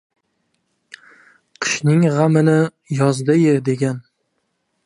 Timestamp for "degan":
3.69-4.05